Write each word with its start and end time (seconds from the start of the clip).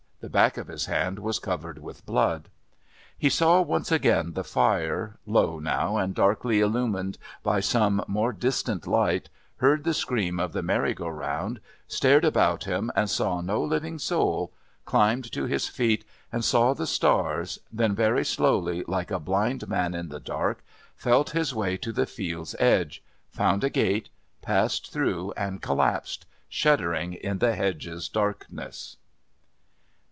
The 0.21 0.29
back 0.29 0.55
of 0.57 0.67
his 0.67 0.85
hand 0.85 1.17
was 1.17 1.39
covered 1.39 1.79
with 1.79 2.05
blood. 2.05 2.47
He 3.17 3.27
saw 3.27 3.59
once 3.61 3.91
again 3.91 4.33
the 4.33 4.43
fire, 4.43 5.17
low 5.25 5.57
now 5.57 5.97
and 5.97 6.13
darkly 6.13 6.59
illumined 6.59 7.17
by 7.41 7.59
some 7.59 8.03
more 8.07 8.31
distant 8.31 8.85
light, 8.85 9.29
heard 9.57 9.83
the 9.83 9.95
scream 9.95 10.39
of 10.39 10.53
the 10.53 10.61
merry 10.61 10.93
go 10.93 11.07
round, 11.07 11.59
stared 11.87 12.23
about 12.23 12.65
him 12.65 12.91
and 12.95 13.09
saw 13.09 13.41
no 13.41 13.63
living 13.63 13.97
soul, 13.97 14.53
climbed 14.85 15.31
to 15.31 15.45
his 15.45 15.67
feet 15.67 16.05
and 16.31 16.45
saw 16.45 16.75
the 16.75 16.85
stars, 16.85 17.57
then 17.73 17.95
very 17.95 18.23
slowly, 18.23 18.83
like 18.87 19.09
a 19.09 19.19
blind 19.19 19.67
man 19.67 19.95
in 19.95 20.09
the 20.09 20.19
dark, 20.19 20.63
felt 20.95 21.31
his 21.31 21.55
way 21.55 21.77
to 21.77 21.91
the 21.91 22.05
field's 22.05 22.53
edge, 22.59 23.01
found 23.31 23.63
a 23.63 23.71
gate, 23.71 24.09
passed 24.43 24.91
through 24.93 25.33
and 25.35 25.63
collapsed, 25.63 26.27
shuddering 26.47 27.13
in 27.15 27.39
the 27.39 27.55
hedge's 27.55 28.07
darkness. 28.07 28.97